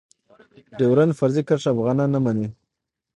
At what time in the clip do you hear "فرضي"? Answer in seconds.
1.19-1.41